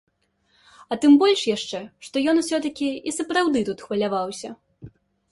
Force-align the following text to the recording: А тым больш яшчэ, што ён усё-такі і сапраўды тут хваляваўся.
А 0.93 0.95
тым 1.01 1.17
больш 1.23 1.41
яшчэ, 1.49 1.81
што 2.07 2.23
ён 2.33 2.39
усё-такі 2.43 2.87
і 3.11 3.13
сапраўды 3.17 3.61
тут 3.69 3.83
хваляваўся. 3.91 4.49